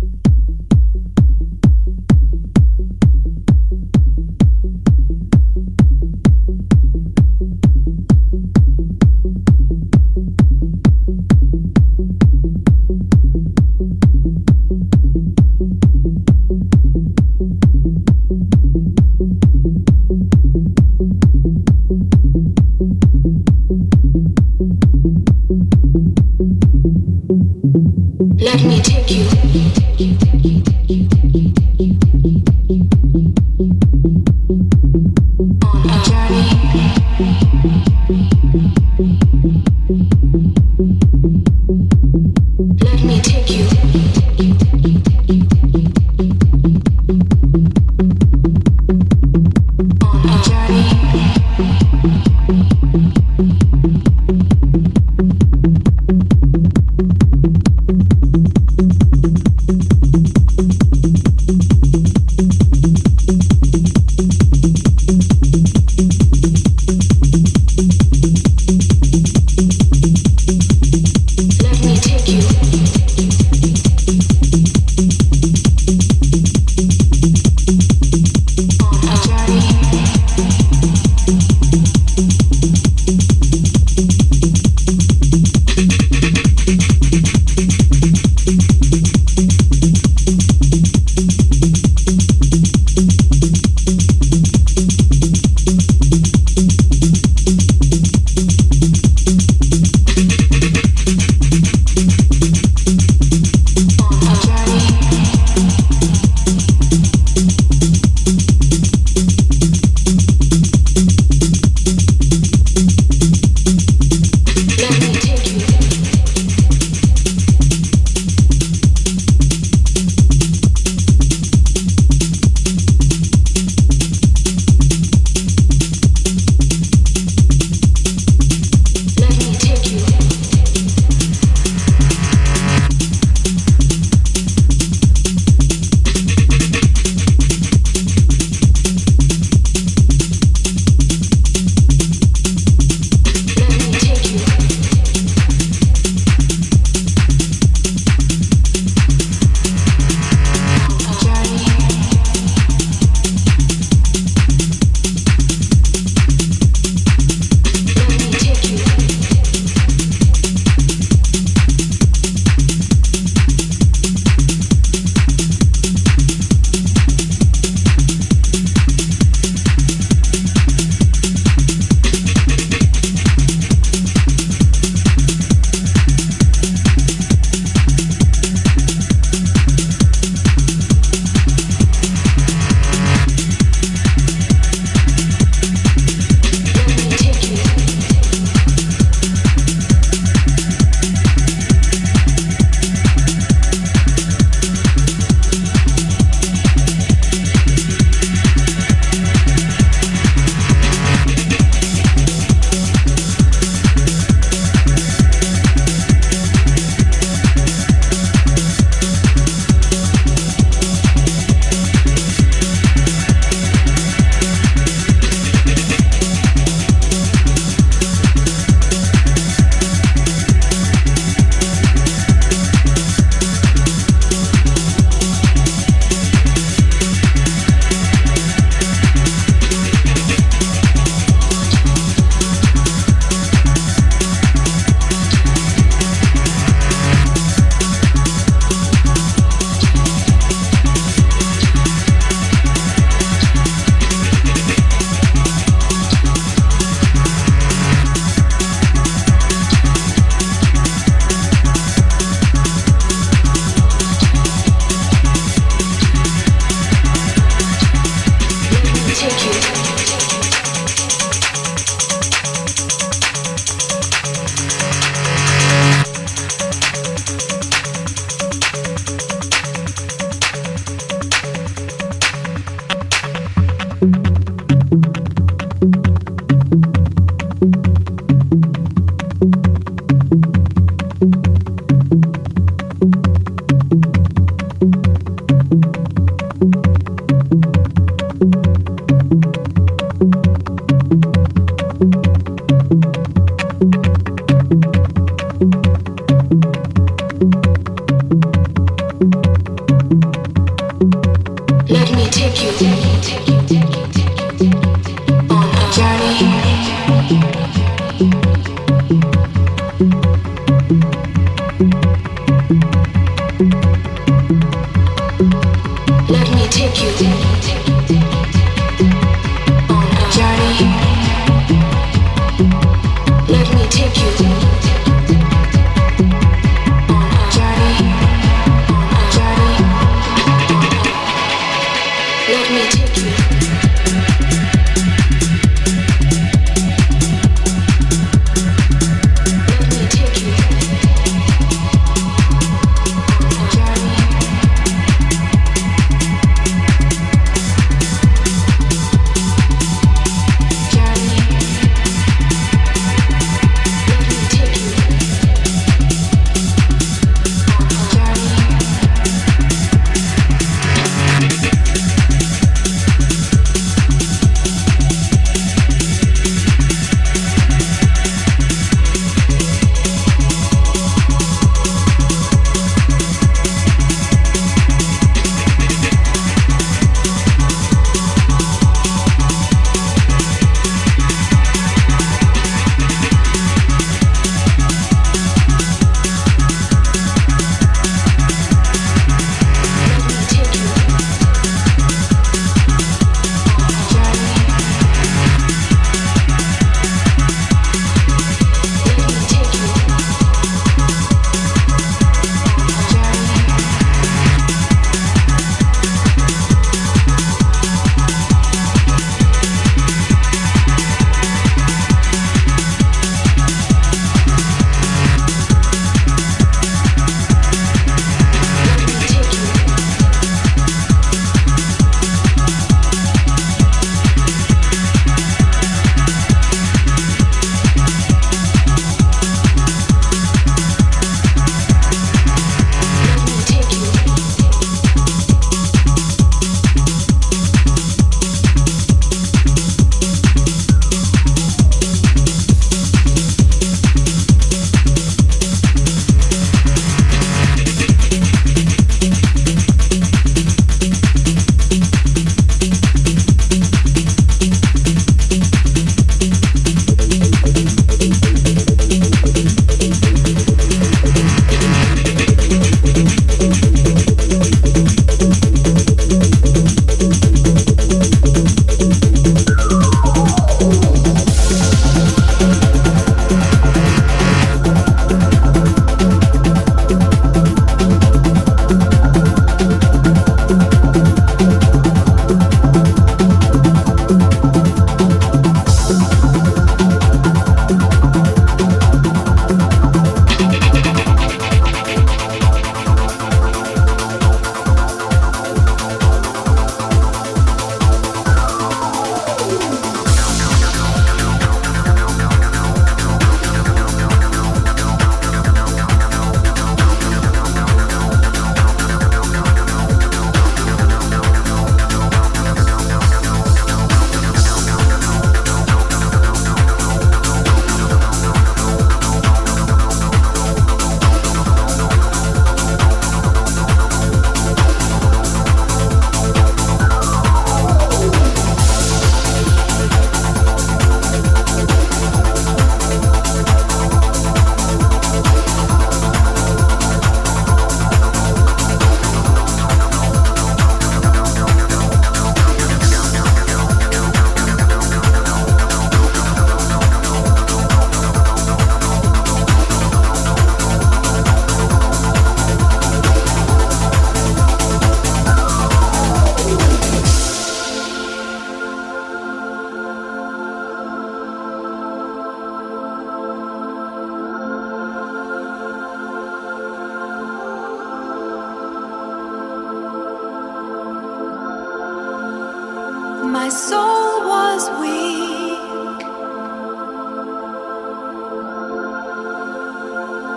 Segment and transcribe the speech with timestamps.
[0.00, 0.37] you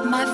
[0.03, 0.25] I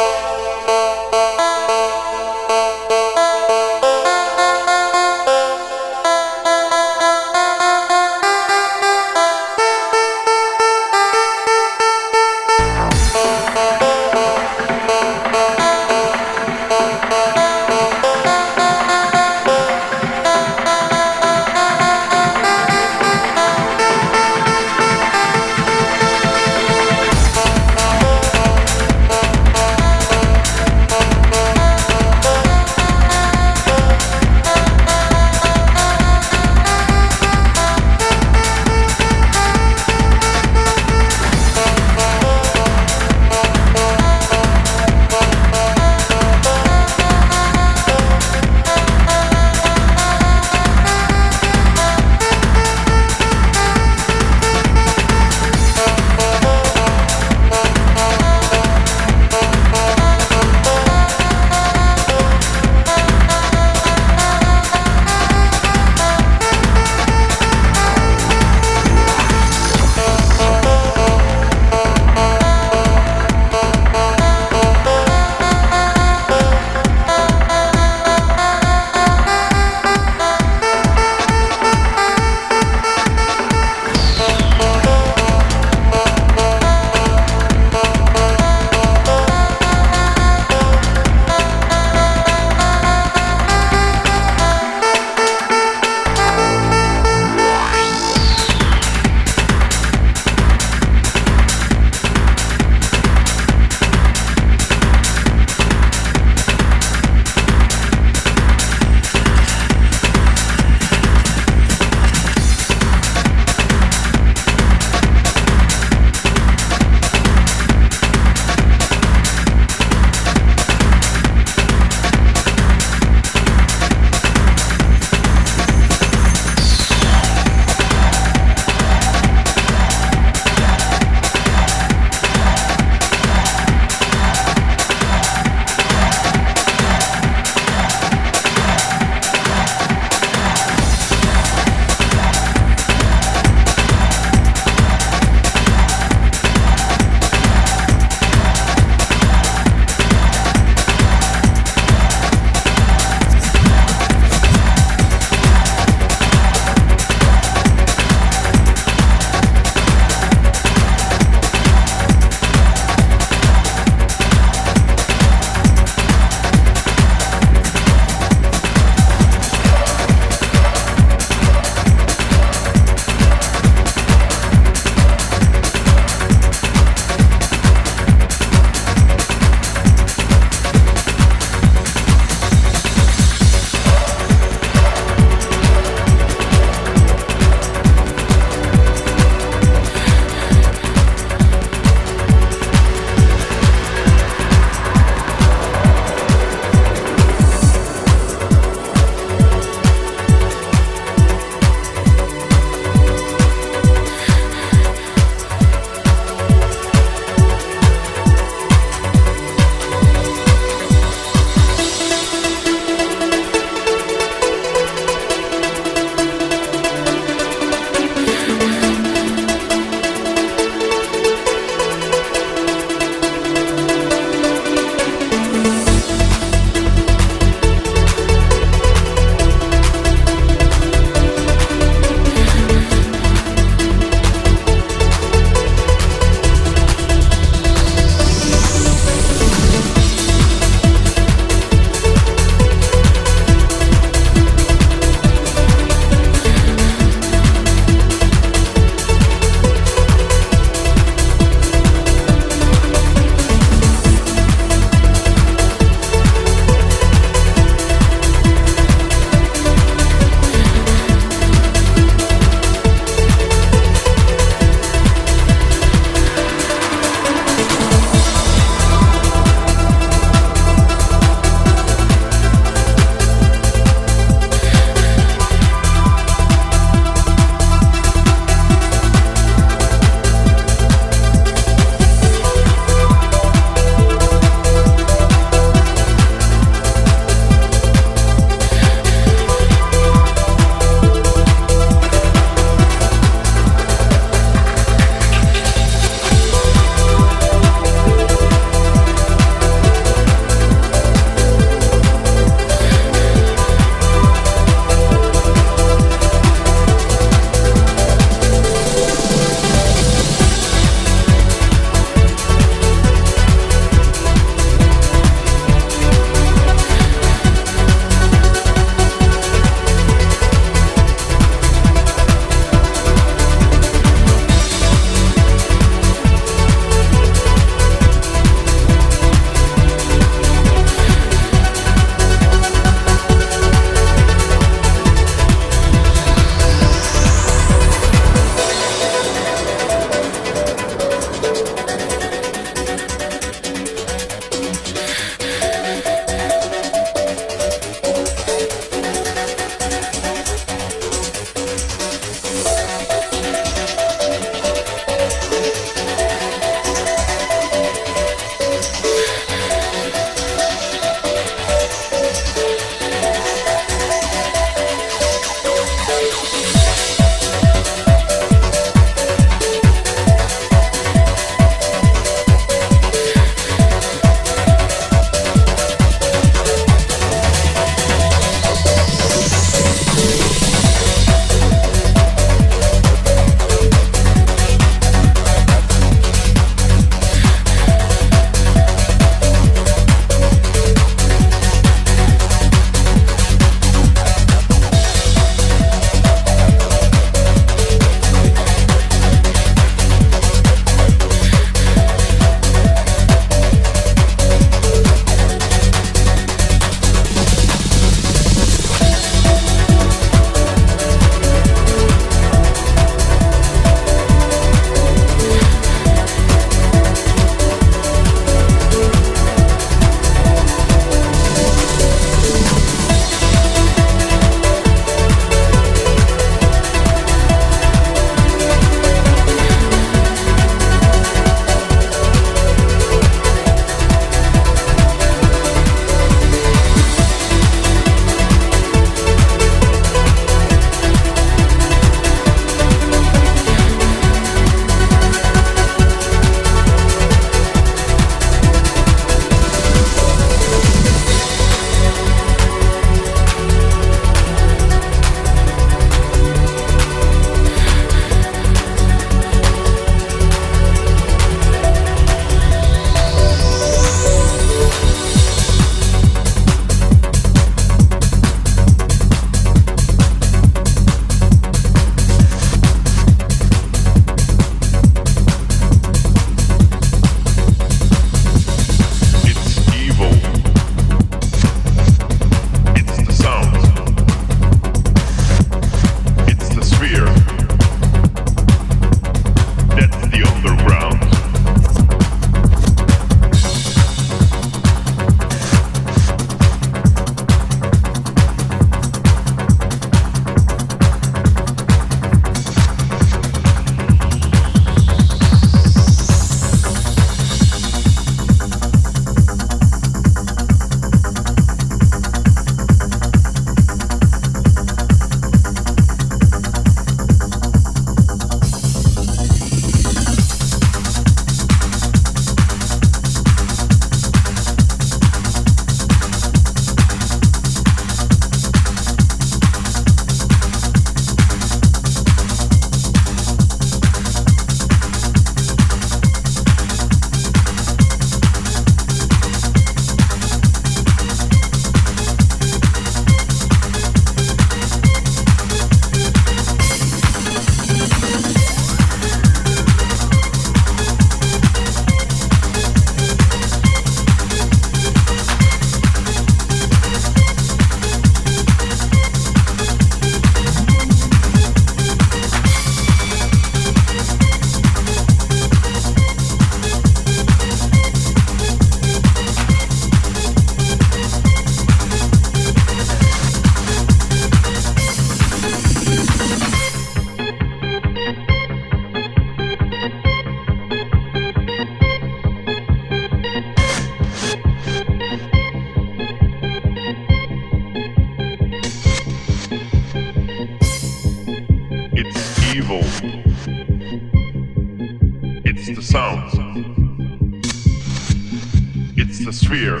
[599.46, 600.00] The sphere.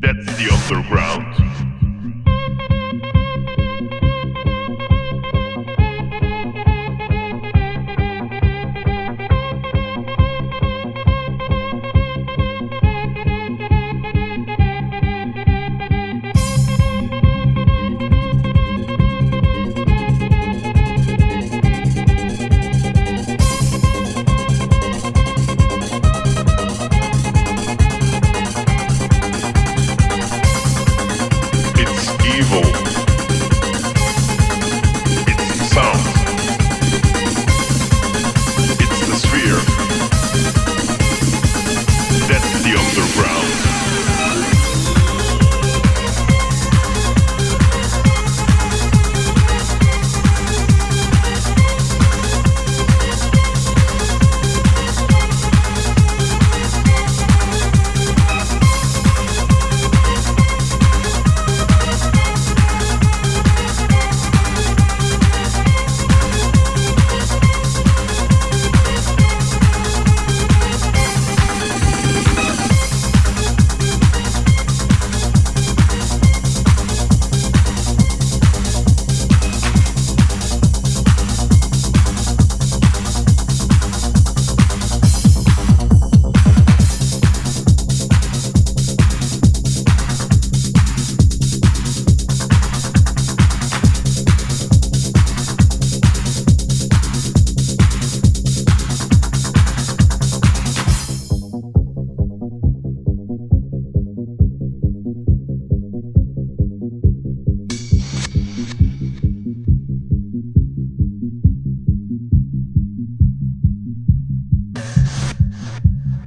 [0.00, 1.61] That's the underground.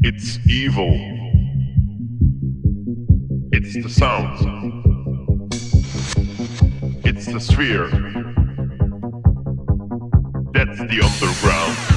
[0.08, 0.94] It's evil.
[3.52, 4.38] It's the sound.
[7.04, 7.90] It's the sphere.
[10.54, 11.95] That's the underground.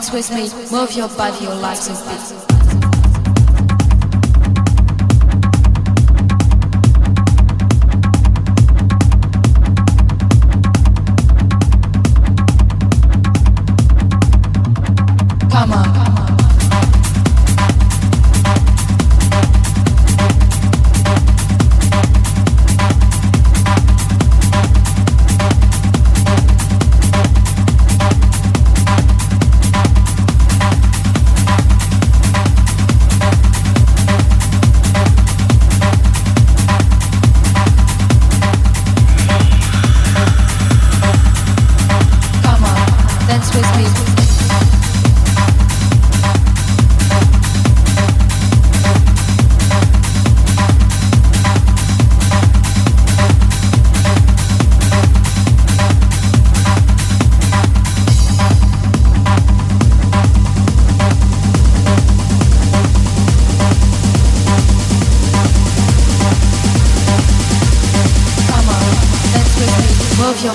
[0.00, 2.39] Dance with me, move your body, your life's a beat.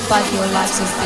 [0.07, 1.04] but your life is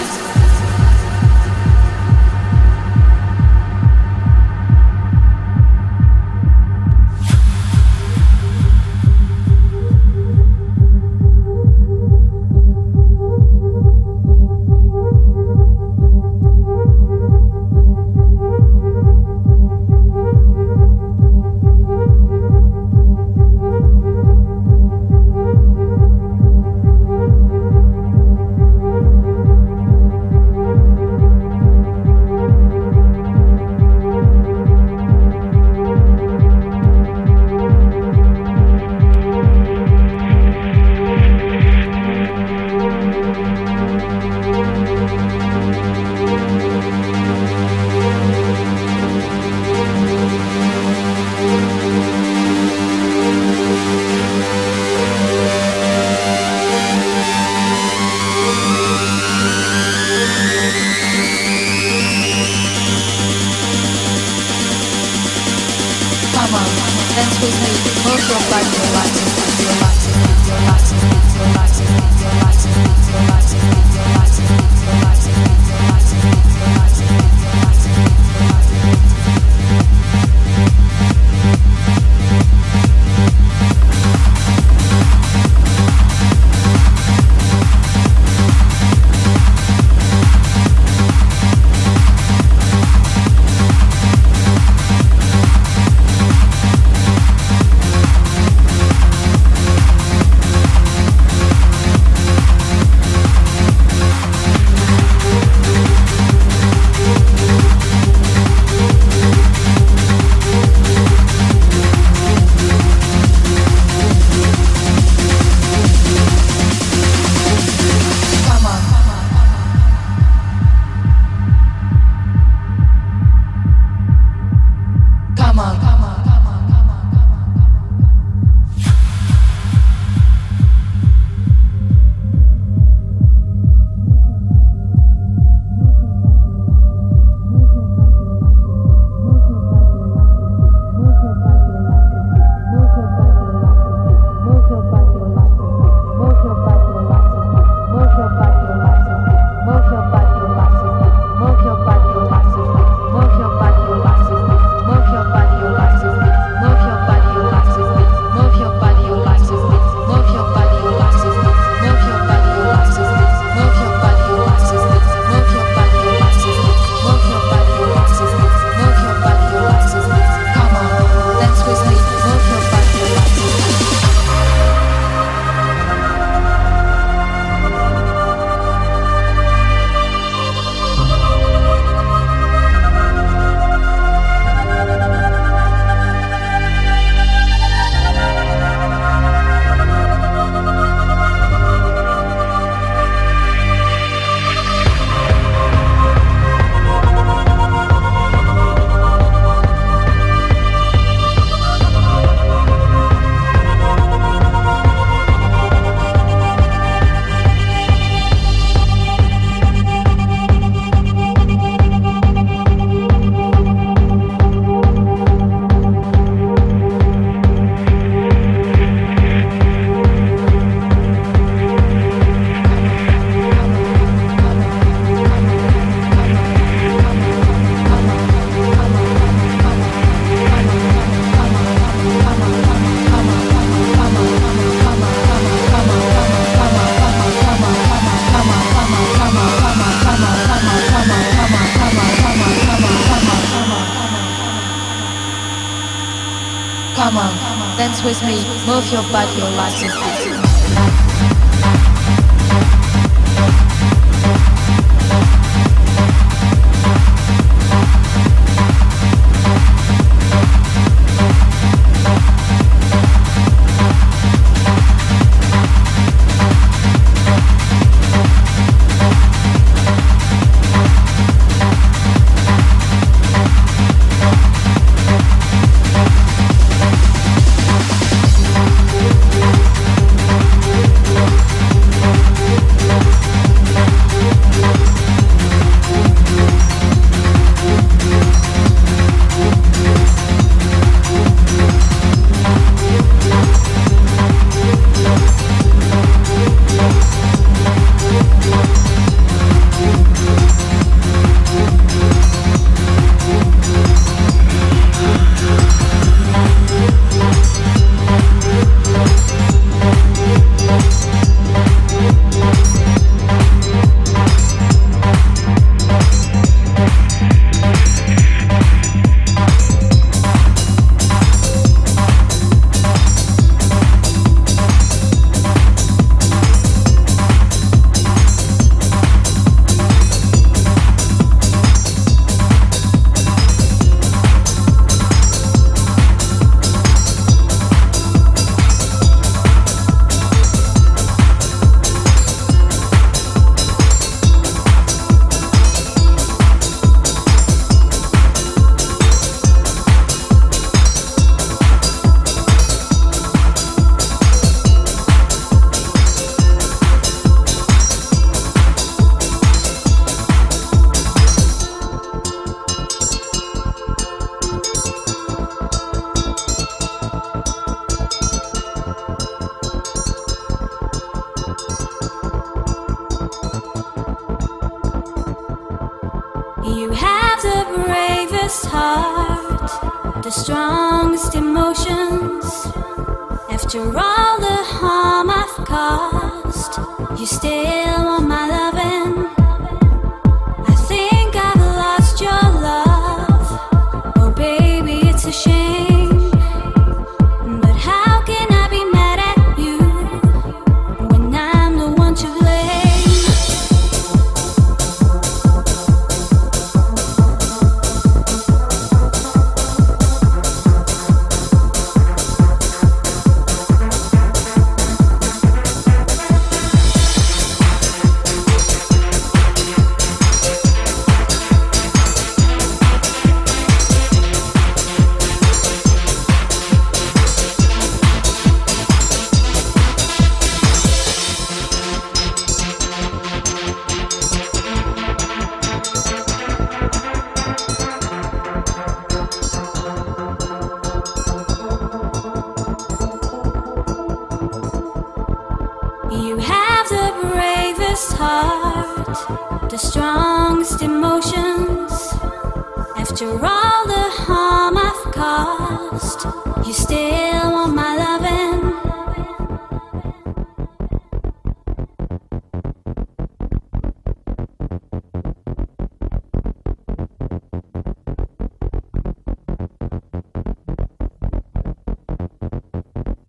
[453.22, 456.26] After all the harm I've caused,
[456.66, 458.72] you still want my loving.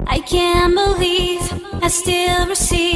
[0.07, 2.90] I can't believe I still receive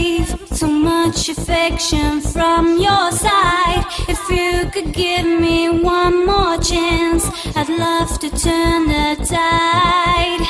[1.28, 3.84] affection from your side.
[4.08, 7.24] If you could give me one more chance,
[7.56, 10.42] I'd love to turn the tide.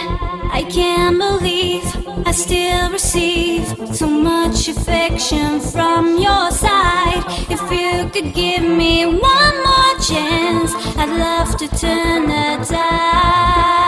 [0.59, 1.85] I can't believe
[2.27, 7.25] I still receive so much affection from your side.
[7.51, 13.84] If you could give me one more chance, I'd love to turn the tide.